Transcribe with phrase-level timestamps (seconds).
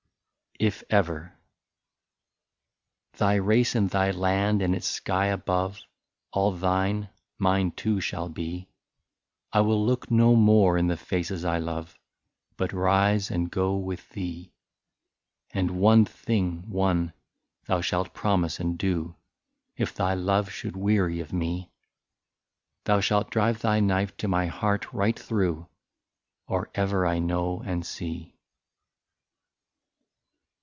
[0.59, 1.33] 32 IF EVER"
[3.17, 5.79] Thy race, and thy land, and its sky above,
[6.33, 8.69] All thine, mine too shall be;
[9.51, 11.97] I will look no more in the faces I love,
[12.57, 14.53] But rise and go with thee."
[15.51, 17.13] And one thing, one,
[17.65, 19.15] thou shalt promise and do,
[19.77, 21.71] If thy love should weary of me,—
[22.85, 25.67] Thou shalt drive thy knife to my heart right through.
[26.45, 28.35] Or ever I know and see."